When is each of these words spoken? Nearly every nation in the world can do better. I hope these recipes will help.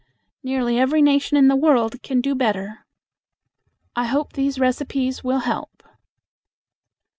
Nearly 0.41 0.79
every 0.79 1.03
nation 1.03 1.37
in 1.37 1.47
the 1.47 1.55
world 1.55 2.01
can 2.01 2.21
do 2.21 2.33
better. 2.33 2.87
I 3.95 4.05
hope 4.07 4.33
these 4.33 4.57
recipes 4.57 5.23
will 5.23 5.41
help. 5.41 5.83